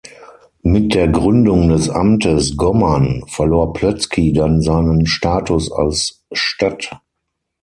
[0.63, 6.99] Mit der Gründung des Amtes Gommern verlor Plötzky dann seinen Status als Stadt.